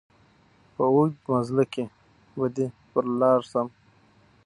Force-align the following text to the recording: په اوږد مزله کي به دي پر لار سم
په 0.75 0.83
اوږد 0.93 1.19
مزله 1.31 1.63
کي 1.73 1.83
به 2.37 2.47
دي 2.55 2.67
پر 2.91 3.05
لار 3.19 3.41
سم 3.51 3.67